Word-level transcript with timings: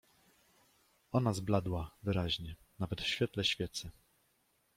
Ona 1.11 1.33
zbladła, 1.33 1.91
wyraźnie, 2.03 2.55
nawet 2.79 3.01
w 3.01 3.07
świetle 3.07 3.43
świecy. 3.43 3.89